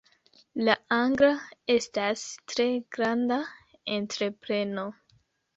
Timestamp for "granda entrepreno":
2.97-4.91